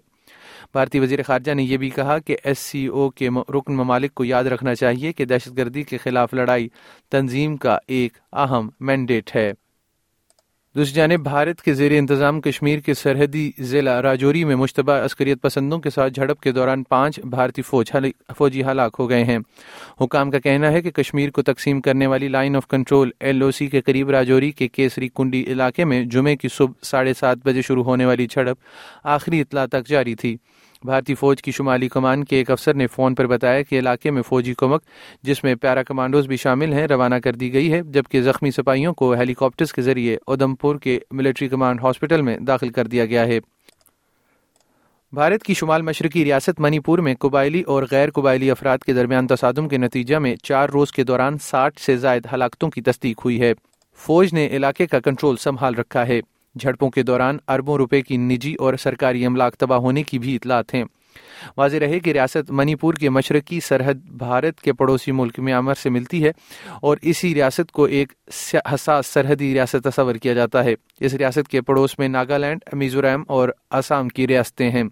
بھارتی 0.73 0.99
وزیر 0.99 1.23
خارجہ 1.23 1.53
نے 1.53 1.63
یہ 1.63 1.77
بھی 1.77 1.91
کہا 1.91 2.19
کہ 2.19 2.37
ایس 2.45 2.59
سی 2.59 2.87
او 2.87 3.11
کے 3.11 3.29
رکن 3.29 3.77
ممالک 3.77 4.15
کو 4.15 4.25
یاد 4.25 4.45
رکھنا 4.45 4.75
چاہیے 4.75 5.13
کہ 5.13 5.25
دہشت 5.25 5.57
گردی 5.57 5.83
کے 5.83 5.99
خلاف 5.99 6.35
لڑائی 6.35 6.69
تنظیم 7.11 7.57
کا 7.57 7.79
ایک 7.89 8.19
اہم 8.33 8.69
مینڈیٹ 8.81 9.37
ہے۔ 9.37 9.53
دوسری 10.77 10.95
جانب، 10.95 11.21
بھارت 11.23 11.61
کے 11.63 11.73
زیر 11.75 11.93
انتظام 11.99 12.41
کشمیر 12.41 12.79
کے 12.79 12.95
سرحدی 12.95 13.51
ضلع 13.59 14.03
راجوری 14.03 14.45
میں 14.45 14.57
مشتبہ 14.57 14.93
عسکریت 14.93 15.43
پسندوں 15.43 15.79
کے 15.79 15.91
ساتھ 15.91 16.13
جھڑپ 16.13 16.41
کے 16.41 16.53
دوران 16.53 16.83
پانچ 16.83 17.21
بھارتی 17.25 17.63
فوج 17.63 17.93
فوجی 18.39 18.65
ہلاک 18.65 18.97
ہو 18.99 19.09
گئے 19.09 19.25
ہیں۔ 19.25 19.39
حکام 20.01 20.31
کا 20.31 20.39
کہنا 20.39 20.73
ہے 20.73 20.83
کہ 20.83 20.91
کشمیر 20.91 21.31
کو 21.31 21.43
تقسیم 21.43 21.81
کرنے 21.81 22.07
والی 22.07 22.29
line 22.29 22.57
of 22.57 22.67
control 22.69 23.11
L 23.21 23.43
O 23.43 23.51
C 23.51 23.67
کے 23.67 23.81
قریب 23.81 24.11
راجوری 24.11 24.51
کے 24.51 24.69
کیسری 24.69 25.09
کنڈی 25.15 25.45
علاقے 25.47 25.85
میں 25.85 26.05
جمعے 26.05 26.37
کی 26.37 26.49
صبح 26.49 26.73
ساڑھے 26.83 27.15
سات 27.15 27.39
بجے 27.45 27.63
شروع 27.63 27.85
ہونے 27.85 28.07
والی 28.07 28.27
جھڑپ 28.27 28.57
آخری 29.05 29.41
اطلاع 29.41 29.67
تک 29.67 29.89
جاری 29.89 30.15
تھی۔ 30.15 30.37
بھارتی 30.85 31.15
فوج 31.15 31.43
کی 31.43 31.51
شمالی 31.51 31.89
کمان 31.89 32.25
کے 32.25 32.37
ایک 32.37 32.51
افسر 32.51 32.75
نے 32.75 32.87
فون 32.87 33.15
پر 33.15 33.27
بتایا 33.27 33.63
کہ 33.63 33.79
علاقے 33.79 34.11
میں 34.11 34.23
فوجی 34.23 34.55
کمک، 34.55 34.83
جس 35.23 35.45
میں 35.45 35.55
پیرا 35.55 35.83
کمانڈوز 35.83 36.27
بھی 36.27 36.37
شامل 36.37 36.73
ہیں، 36.73 36.87
روانہ 36.87 37.15
کر 37.15 37.33
دی 37.33 37.53
گئی 37.53 37.73
ہے، 37.73 37.81
جبکہ 37.83 38.23
زخمی 38.23 38.51
سپاہیوں 38.51 38.95
کو 38.95 39.13
ہیلی 39.13 39.35
کاپٹرز 39.35 39.73
کے 39.73 39.83
ذریعے 39.83 40.17
ادمپور 40.27 40.77
کے 40.77 40.99
ملٹری 41.11 41.49
کمانڈ 41.49 41.81
ہاسپٹل 41.83 42.23
میں 42.23 42.39
داخل 42.39 42.69
کر 42.69 42.87
دیا 42.87 43.07
گیا 43.07 43.27
ہے۔ 43.27 43.39
بھارت 45.13 45.43
کی 45.43 45.55
شمال 45.55 45.83
مشرقی 45.83 46.25
ریاست 46.25 46.61
منی 46.61 46.79
پور 46.79 46.99
میں 46.99 47.15
قبائلی 47.15 47.63
اور 47.63 47.83
غیر 47.91 48.11
قبائلی 48.11 48.51
افراد 48.51 48.79
کے 48.79 48.93
درمیان 48.93 49.27
تصادم 49.27 49.69
کے 49.69 49.77
نتیجہ 49.77 50.17
میں 50.17 50.37
چار 50.43 50.69
روز 50.69 50.93
کے 50.93 51.05
دوران 51.05 51.39
ساٹھ 51.39 51.81
سے 51.81 51.97
زائد 51.97 52.27
ہلاکتوں 52.33 52.71
کی 52.71 52.81
تصدیق 52.81 53.25
ہوئی 53.25 53.41
ہے۔ 53.41 53.53
فوج 53.97 54.35
نے 54.35 54.47
علاقے 54.47 54.87
کا 54.87 55.01
کنٹرول 55.01 55.37
سنبھال 55.37 55.75
رکھا 55.75 56.09
ہے۔ 56.09 56.21
جھڑپوں 56.61 56.91
کے 56.91 57.03
دوران 57.03 57.39
اربوں 57.49 57.77
روپے 57.77 58.03
کی 58.03 58.17
نجی 58.17 58.55
اور 58.55 58.75
سرکاری 58.75 59.27
املاک 59.27 59.55
تباہ 59.55 59.79
ہونے 59.79 60.03
کی 60.03 60.19
بھی 60.19 60.37
اطلاعات 60.37 60.75
ہیں 60.75 60.85
واضح 61.57 61.77
رہے 61.77 62.01
کہ 62.01 62.13
ریاست 62.13 62.51
منی 62.51 62.75
پور 62.75 62.95
کے 62.95 63.11
مشرقی 63.11 63.61
سرحد 63.61 63.95
بھارت 63.95 64.61
کے 64.61 64.73
پڑوسی 64.73 65.13
ملک 65.13 65.39
میامر 65.39 65.75
سے 65.75 65.91
ملتی 65.91 66.25
ہے 66.25 66.33
اور 66.83 66.97
اسی 67.03 67.35
ریاست 67.35 67.73
کو 67.73 67.85
ایک 67.85 68.13
حساس 68.75 69.07
سرحدی 69.07 69.55
ریاست 69.55 69.85
تصور 69.85 70.15
کیا 70.15 70.33
جاتا 70.33 70.65
ہے۔ 70.65 70.75
اس 71.01 71.15
ریاست 71.15 71.49
کے 71.49 71.61
پڑوس 71.61 71.99
میں 71.99 72.09
ناگالینڈ 72.09 72.61
میزورم 72.73 73.23
اور 73.29 73.49
آسام 73.71 74.09
کی 74.09 74.27
ریاستیں 74.27 74.71
ہیں۔ 74.71 74.85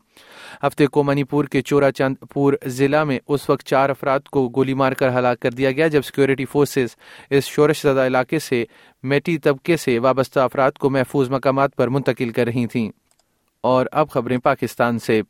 ہفتے 0.66 0.86
کو 0.86 1.02
منی 1.02 1.24
پور 1.24 1.44
کے 1.44 1.62
چورا 1.62 1.92
چاند 1.92 2.16
پور 2.32 2.52
ضلع 2.66 3.04
میں 3.04 3.18
اس 3.28 3.50
وقت 3.50 3.66
چار 3.66 3.90
افراد 3.90 4.20
کو 4.20 4.48
گولی 4.48 4.74
مار 4.74 4.92
کر 4.92 5.18
ہلاک 5.18 5.40
کر 5.40 5.50
دیا 5.50 5.70
گیا، 5.70 5.88
جب 5.88 6.02
سیکورٹی 6.02 6.44
فورسز 6.44 6.96
اس 7.30 7.44
شورش 7.44 7.82
زدہ 7.82 8.06
علاقے 8.06 8.38
سے 8.38 8.64
میٹی 9.02 9.38
طبقے 9.38 9.76
سے 9.76 9.98
وابستہ 9.98 10.40
افراد 10.40 10.72
کو 10.72 10.90
محفوظ 10.90 11.30
مقامات 11.30 11.76
پر 11.76 11.88
منتقل 11.88 12.30
کر 12.30 12.44
رہی 12.44 12.66
تھیں۔ 12.66 12.90
اور 13.60 13.86
اب 13.92 14.10
خبریں 14.10 14.38
پاکستان 14.38 14.98
سے۔ 14.98 15.22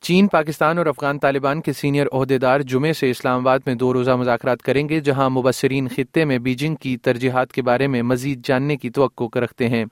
چین، 0.00 0.26
پاکستان 0.26 0.78
اور 0.78 0.86
افغان 0.86 1.18
طالبان 1.18 1.60
کے 1.60 1.72
سینئر 1.72 2.06
عہدیدار 2.12 2.60
جمعے 2.60 2.92
سے 2.92 3.10
اسلام 3.10 3.40
آباد 3.40 3.58
میں 3.66 3.74
دو 3.74 3.92
روزہ 3.92 4.10
مذاکرات 4.10 4.62
کریں 4.62 4.88
گے، 4.88 5.00
جہاں 5.00 5.30
مبصرین 5.30 5.88
خطے 5.88 6.24
میں 6.24 6.38
بیجنگ 6.38 6.74
کی 6.74 6.96
ترجیحات 6.96 7.52
کے 7.52 7.62
بارے 7.62 7.86
میں 7.86 8.02
مزید 8.02 8.46
جاننے 8.46 8.76
کی 8.76 8.90
توقع 8.90 9.38
رکھتے 9.38 9.68
ہیں۔ 9.68 9.84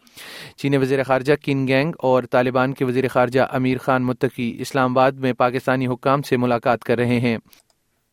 چینی 0.57 0.77
وزیر 0.77 1.03
خارجہ 1.03 1.33
کن 1.43 1.69
گینگ 1.69 1.93
اور 1.99 2.23
طالبان 2.23 2.73
کے 2.73 2.85
وزیر 2.85 3.09
خارجہ 3.09 3.41
امیر 3.51 3.79
خان 3.79 4.03
متقی 4.03 4.57
اسلام 4.59 4.91
آباد 4.91 5.13
میں 5.13 5.33
پاکستانی 5.33 5.87
حکام 5.87 6.23
سے 6.23 6.37
ملاقات 6.37 6.85
کر 6.85 6.99
رہے 6.99 7.21
ہیں۔ 7.21 7.39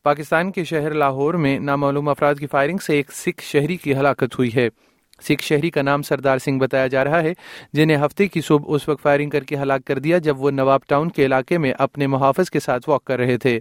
پاکستان 0.02 0.52
کے 0.52 0.64
شہر 0.64 0.94
لاہور 0.94 1.34
میں 1.34 1.58
نامعلوم 1.58 2.08
افراد 2.08 2.34
کی 2.34 2.46
فائرنگ 2.46 2.78
سے 2.78 2.92
ایک 2.92 3.12
سکھ 3.12 3.42
شہری 3.42 3.76
کی 3.76 3.94
ہلاکت 3.94 4.38
ہوئی 4.38 4.50
ہے۔ 4.54 4.68
سکھ 5.22 5.42
شہری 5.42 5.70
کا 5.70 5.82
نام 5.82 6.02
سردار 6.02 6.38
سنگھ 6.38 6.58
بتایا 6.58 6.86
جا 6.86 7.04
رہا 7.04 7.22
ہے، 7.22 7.32
جنہیں 7.72 7.96
ہفتے 7.96 8.26
کی 8.26 8.40
صبح 8.40 8.74
اس 8.74 8.88
وقت 8.88 9.02
فائرنگ 9.02 9.30
کر 9.30 9.44
کے 9.44 9.56
ہلاک 9.56 9.84
کر 9.84 9.98
دیا 9.98 10.18
جب 10.18 10.40
وہ 10.40 10.50
نواب 10.50 10.80
ٹاؤن 10.88 11.08
کے 11.08 11.26
علاقے 11.26 11.58
میں 11.58 11.72
اپنے 11.78 12.06
محافظ 12.06 12.50
کے 12.50 12.60
ساتھ 12.60 12.88
واک 12.88 13.04
کر 13.04 13.18
رہے 13.18 13.38
تھے۔ 13.38 13.60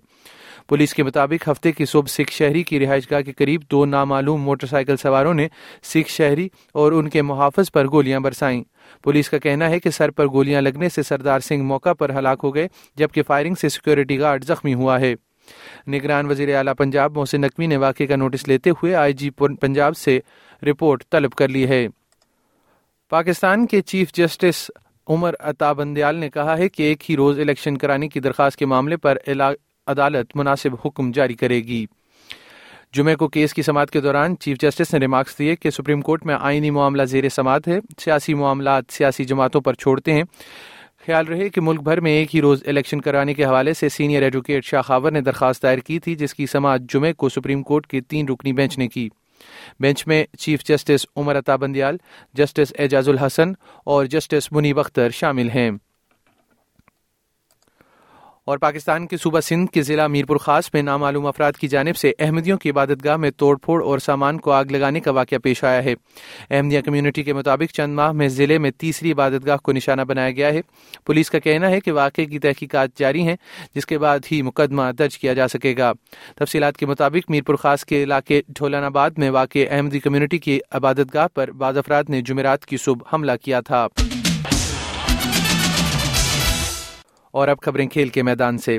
پولیس 0.67 0.93
کے 0.93 1.03
مطابق 1.03 1.49
ہفتے 1.49 1.71
کی 1.71 1.85
صبح 1.85 2.07
سکھ 2.07 2.31
شہری 2.31 2.63
کی 2.63 2.79
رہائش 2.79 3.11
گاہ 3.11 3.21
کے 3.21 3.33
قریب 3.33 3.61
دو 3.71 3.85
نامعلوم 3.85 4.41
موٹر 4.41 4.67
سائیکل 4.67 4.97
سواروں 4.97 5.33
نے 5.33 5.47
سکھ 5.83 6.09
شہری 6.09 6.47
اور 6.73 6.91
ان 6.91 7.09
کے 7.09 7.21
محافظ 7.21 7.71
پر 7.71 7.87
گولیاں 7.91 8.19
برسائیں۔ 8.19 8.63
پولیس 9.03 9.29
کا 9.29 9.37
کہنا 9.37 9.69
ہے 9.69 9.79
کہ 9.79 9.89
سر 9.89 10.11
پر 10.11 10.27
گولیاں 10.27 10.61
لگنے 10.61 10.89
سے 10.89 11.03
سردار 11.03 11.39
سنگھ 11.39 11.63
موقع 11.63 11.93
پر 11.93 12.09
ہلاک 12.09 12.39
ہو 12.43 12.55
گئے، 12.55 12.67
جبکہ 12.95 13.23
فائرنگ 13.23 13.55
سے 13.55 13.69
سیکورٹی 13.69 14.19
گارڈ 14.19 14.43
زخمی 14.43 14.73
ہوا 14.73 14.99
ہے۔ 14.99 15.15
نگران 15.87 16.25
وزیر 16.25 16.55
اعلیٰ 16.55 16.73
پنجاب 16.77 17.17
محسن 17.17 17.41
نقوی 17.41 17.67
نے 17.67 17.77
واقعے 17.77 18.07
کا 18.07 18.15
نوٹس 18.15 18.47
لیتے 18.47 18.69
ہوئے 18.69 18.95
آئی 18.95 19.13
جی 19.13 19.29
پنجاب 19.29 19.97
سے 19.97 20.19
رپورٹ 20.63 21.03
طلب 21.11 21.31
کر 21.31 21.47
لی 21.47 21.67
ہے۔ 21.67 21.87
پاکستان 23.09 23.67
کے 23.67 23.81
چیف 23.81 24.13
جسٹس 24.13 24.71
عمر 25.07 25.33
عطا 25.39 25.71
بندیال 25.73 26.15
نے 26.15 26.29
کہا 26.29 26.57
ہے 26.57 26.69
کہ 26.69 26.83
ایک 26.83 27.11
ہی 27.11 27.15
روز 27.15 27.39
الیکشن 27.39 27.77
کرانے 27.77 28.07
کی 28.07 28.19
درخواست 28.19 28.57
کے 28.57 28.65
معاملے 28.65 28.97
پر 28.97 29.17
عدالت 29.87 30.35
مناسب 30.35 30.75
حکم 30.85 31.11
جاری 31.11 31.33
کرے 31.33 31.55
گی۔ 31.55 31.85
جمعے 32.93 33.15
کو 33.15 33.27
کیس 33.27 33.53
کی 33.53 33.61
سماعت 33.61 33.91
کے 33.91 34.01
دوران 34.01 34.37
چیف 34.39 34.57
جسٹس 34.59 34.93
نے 34.93 34.99
ریمارکس 34.99 35.39
دیے 35.39 35.55
کہ 35.55 35.69
سپریم 35.69 36.01
کورٹ 36.01 36.25
میں 36.25 36.35
آئینی 36.41 36.69
معاملہ 36.69 37.03
زیر 37.03 37.29
سماعت 37.29 37.67
ہے۔ 37.67 37.79
سیاسی 37.97 38.33
معاملات 38.33 38.83
سیاسی 38.89 39.25
جماعتوں 39.25 39.61
پر 39.61 39.73
چھوڑتے 39.73 40.13
ہیں۔ 40.13 40.23
خیال 41.05 41.25
رہے 41.25 41.49
کہ 41.49 41.61
ملک 41.61 41.81
بھر 41.81 41.99
میں 41.99 42.11
ایک 42.11 42.35
ہی 42.35 42.41
روز 42.41 42.63
الیکشن 42.67 43.01
کرانے 43.01 43.33
کے 43.33 43.45
حوالے 43.45 43.73
سے 43.73 43.89
سینئر 43.89 44.21
ایڈوکیٹ 44.21 44.65
شاہ 44.65 44.81
خاور 44.81 45.11
نے 45.11 45.21
درخواست 45.21 45.63
دائر 45.63 45.77
کی 45.77 45.99
تھی، 45.99 46.15
جس 46.15 46.33
کی 46.33 46.45
سماعت 46.45 46.81
جمعے 46.93 47.13
کو 47.13 47.29
سپریم 47.29 47.63
کورٹ 47.63 47.87
کے 47.87 48.01
تین 48.01 48.27
رکنی 48.27 48.53
بینچ 48.53 48.77
نے 48.77 48.87
کی۔ 48.87 49.09
بینچ 49.79 50.07
میں 50.07 50.25
chief 50.39 50.63
justice 50.63 51.05
Umar 51.15 51.37
Ata 51.37 51.55
Bandial, 51.55 51.97
justice 52.33 52.73
اعجاز 52.79 53.09
الحسن 53.09 53.51
اور 53.83 54.05
جسٹس 54.05 54.51
منیب 54.51 54.79
اختر 54.79 55.09
شامل 55.09 55.49
ہیں۔ 55.49 55.71
اور 58.45 58.57
پاکستان 58.57 59.07
کے 59.07 59.17
صوبہ 59.17 59.39
سندھ 59.39 59.71
کے 59.71 59.81
ضلع 59.81 60.07
میرپور 60.07 60.37
خاص 60.37 60.69
میں 60.73 60.81
نامعلوم 60.81 61.25
افراد 61.25 61.51
کی 61.53 61.67
جانب 61.67 61.97
سے 61.97 62.13
احمدیوں 62.19 62.57
کی 62.57 62.69
عبادت 62.69 63.03
گاہ 63.03 63.17
میں 63.17 63.31
توڑ 63.31 63.57
پھوڑ 63.57 63.83
اور 63.83 63.99
سامان 63.99 64.39
کو 64.39 64.51
آگ 64.51 64.65
لگانے 64.65 64.99
کا 64.99 65.11
واقعہ 65.11 65.37
پیش 65.37 65.63
آیا 65.63 65.83
ہے۔ 65.83 65.93
احمدیہ 66.49 66.81
کمیونٹی 66.81 67.23
کے 67.23 67.33
مطابق 67.33 67.73
چند 67.73 67.95
ماہ 67.95 68.11
میں 68.11 68.27
ضلع 68.27 68.57
میں 68.57 68.71
تیسری 68.71 69.11
عبادت 69.11 69.45
گاہ 69.45 69.57
کو 69.57 69.71
نشانہ 69.71 70.01
بنایا 70.01 70.31
گیا 70.31 70.53
ہے۔ 70.53 70.61
پولیس 71.05 71.29
کا 71.29 71.39
کہنا 71.39 71.69
ہے 71.69 71.79
کہ 71.79 71.91
واقعے 71.91 72.25
کی 72.25 72.39
تحقیقات 72.39 72.89
جاری 72.97 73.21
ہیں، 73.21 73.35
جس 73.75 73.85
کے 73.85 73.97
بعد 73.97 74.19
ہی 74.31 74.41
مقدمہ 74.41 74.83
درج 74.99 75.17
کیا 75.17 75.33
جا 75.33 75.47
سکے 75.47 75.75
گا۔ 75.77 75.93
تفصیلات 76.35 76.77
کے 76.77 76.85
مطابق 76.85 77.29
میرپور 77.29 77.55
خاص 77.55 77.85
کے 77.85 78.03
علاقے 78.03 78.41
ڈھولان 78.47 78.83
آباد 78.83 79.09
میں 79.17 79.29
واقع 79.29 79.59
احمدی 79.69 79.99
کمیونٹی 79.99 80.37
کی 80.37 80.59
عبادت 80.71 81.13
گاہ 81.13 81.27
پر 81.33 81.51
بعض 81.51 81.77
افراد 81.77 82.03
نے 82.09 82.21
جمعرات 82.21 82.65
کی 82.65 82.77
صبح 82.77 83.05
حملہ 83.13 83.31
کیا 83.41 83.59
تھا۔ 83.59 83.87
اور 87.35 87.47
اب 87.47 87.59
خبریں 87.61 87.87
کھیل 87.87 88.09
کے 88.09 88.23
میدان 88.23 88.57
سے۔ 88.57 88.77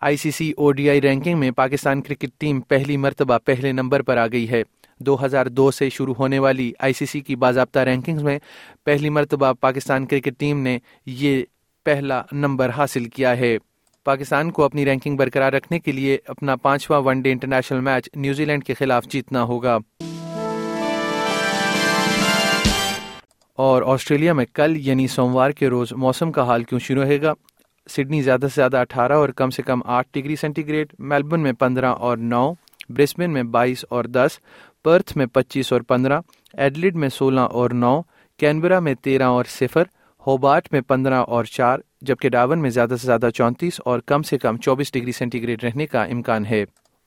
آئی 0.00 0.16
سی 0.16 0.30
سی 0.30 0.52
او 0.56 0.72
ڈی 0.72 0.90
آئی 0.90 1.00
رینکنگ 1.00 1.38
میں 1.38 1.50
پاکستان 1.50 2.02
کرکٹ 2.02 2.28
ٹیم 2.38 2.60
پہلی 2.60 2.96
مرتبہ 2.96 3.38
پہلے 3.44 3.72
نمبر 3.72 4.02
پر 4.02 4.16
آ 4.16 4.26
گئی 4.26 4.50
ہے۔ 4.50 4.62
دو 4.98 5.24
ہزار 5.24 5.46
دو 5.46 5.70
سے 5.70 5.90
شروع 5.90 6.14
ہونے 6.18 6.38
والی 6.38 6.72
آئی 6.78 6.92
سی 6.92 7.06
سی 7.06 7.20
کی 7.20 7.36
باضابطہ 7.36 7.78
رینکنگ 7.78 8.18
میں 8.22 8.38
پہلی 8.84 9.08
مرتبہ 9.08 9.52
پاکستان 9.52 10.06
کرکٹ 10.06 10.38
ٹیم 10.38 10.60
نے 10.60 10.78
یہ 11.06 11.42
پہلا 11.84 12.22
نمبر 12.32 12.68
حاصل 12.68 13.04
کیا 13.04 13.36
ہے۔ 13.36 13.58
پاکستان 14.04 14.50
کو 14.50 14.64
اپنی 14.64 14.84
رینکنگ 14.84 15.16
برقرار 15.16 15.52
رکھنے 15.52 15.78
کے 15.78 15.92
لیے 15.92 16.18
اپنا 16.26 16.56
پانچواں 16.56 17.00
one 17.00 17.20
day 17.20 17.32
international 17.32 17.80
match 17.80 18.08
New Zealand 18.44 18.64
کے 18.64 18.74
خلاف 18.74 19.04
جیتنا 19.04 19.42
ہوگا۔ 19.42 19.78
اور 23.56 23.82
آسٹریلیا 23.86 24.32
میں 24.32 24.44
کل 24.54 24.76
یعنی 24.76 25.06
سوموار 25.06 25.50
کے 25.50 25.68
روز 25.68 25.92
موسم 25.92 26.32
کا 26.32 26.42
حال 26.42 26.64
کیوں 26.64 26.80
شروع 26.80 27.04
رہے 27.04 27.22
گا؟ 27.22 27.32
سڈنی 27.88 28.22
زیادہ 28.22 28.40
سے 28.40 28.54
زیادہ 28.54 28.76
اٹھارہ 28.76 29.12
اور 29.12 29.28
کم 29.28 29.50
سے 29.50 29.62
کم 29.62 29.80
آٹھ 29.84 30.08
ڈگری 30.12 30.36
سینٹی 30.36 30.66
گریڈ 30.66 30.92
میلبرن 30.98 31.40
میں 31.40 31.52
پندرہ 31.52 31.86
اور 31.86 32.16
نو، 32.16 32.52
برسبن 32.88 33.30
میں 33.30 33.42
بائیس 33.42 33.84
اور 33.90 34.04
دس، 34.04 34.38
پرتھ 34.84 35.16
میں 35.16 35.26
پچیس 35.26 35.72
اور 35.72 35.80
پندرہ، 35.80 36.20
ایڈلڈ 36.52 36.96
میں 36.96 37.08
سولہ 37.08 37.40
اور 37.40 37.70
نو، 37.70 38.00
کینبرا 38.36 38.80
میں 38.80 38.94
تیرہ 38.94 39.22
اور 39.22 39.44
صفر، 39.48 39.82
ہوبارٹ 40.26 40.68
میں 40.72 40.80
پندرہ 40.80 41.14
اور 41.14 41.44
چار، 41.44 41.78
جبکہ 42.02 42.28
ڈاون 42.28 42.62
میں 42.62 42.70
زیادہ 42.70 42.94
سے 43.00 43.06
زیادہ 43.06 43.28
چونتیس 43.34 43.80
اور 43.84 44.00
کم 44.00 44.22
سے 44.22 44.38
کم 44.38 44.56
چوبیس 44.56 44.92
ڈگری 44.92 45.12
سینٹی 45.12 45.42
گریڈ 45.42 45.64
رہنے 45.64 45.86
کا 45.86 46.02
امکان 46.02 46.46
ہے۔ 46.46 46.64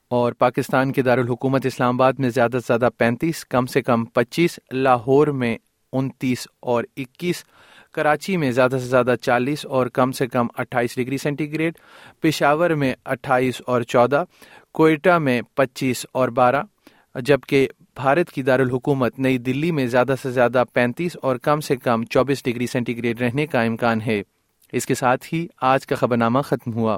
اور 0.09 0.33
پاکستان 0.33 0.91
کے 0.91 1.01
دارالحکومت 1.01 1.65
اسلام 1.65 1.95
آباد 1.95 2.13
میں 2.13 2.29
زیادہ 2.29 2.51
سے 2.51 2.65
زیادہ 2.67 2.89
پینتیس، 2.97 3.45
کم 3.45 3.65
سے 3.65 3.81
کم 3.81 4.05
پچیس، 4.05 4.59
لاہور 4.71 5.27
میں 5.27 5.57
انتیس 5.93 6.47
اور 6.59 6.83
اکیس 6.97 7.43
کراچی 7.93 8.37
میں 8.37 8.51
زیادہ 8.51 8.71
سے 8.71 8.87
زیادہ 8.87 9.15
چالیس 9.21 9.65
اور 9.65 9.87
کم 9.87 10.11
سے 10.11 10.27
کم 10.27 10.47
اٹھائیس 10.57 10.95
ڈگری 10.95 11.17
سینٹی 11.17 11.53
گریڈ 11.53 11.73
پشاور 12.21 12.69
میں 12.69 12.93
اٹھائیس 13.05 13.61
اور 13.65 13.81
چودہ، 13.81 14.23
کوئٹہ 14.73 15.17
میں 15.17 15.41
پچیس 15.53 16.05
اور 16.11 16.29
بارہ، 16.29 16.61
جبکہ 17.15 17.67
بھارت 17.95 18.31
کی 18.31 18.41
دارالحکومت 18.41 19.19
نئی 19.19 19.37
دلی 19.37 19.71
میں 19.71 19.85
زیادہ 19.85 20.15
سے 20.21 20.31
زیادہ 20.31 20.63
پینتیس 20.73 21.17
اور 21.21 21.35
کم 21.35 21.59
سے 21.59 21.75
کم 21.75 22.03
چوبیس 22.03 22.43
ڈگری 22.43 22.67
سینٹی 22.67 22.97
گریڈ 22.97 23.21
رہنے 23.21 23.47
کا 23.47 23.61
امکان 23.61 24.01
ہے۔ 24.01 24.23
اس 24.71 24.85
کے 24.85 24.95
ساتھ 24.95 25.33
ہی 25.33 25.47
آج 25.61 25.87
کا 25.87 25.95
خبر 25.95 26.17
نامہ 26.17 26.39
ختم 26.39 26.73
ہوا۔ 26.73 26.97